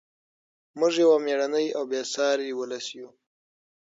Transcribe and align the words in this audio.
موږ 0.79 0.93
یو 1.03 1.13
مېړنی 1.25 1.65
او 1.77 1.83
بې 1.89 2.01
ساري 2.13 2.49
ولس 2.59 2.85
یو. 2.99 3.09